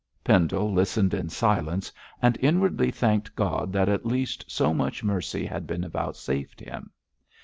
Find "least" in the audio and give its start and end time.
4.03-4.43